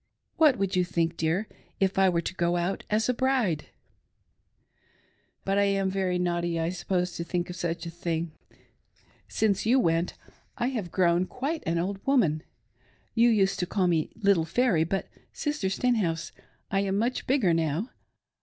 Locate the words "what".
0.37-0.57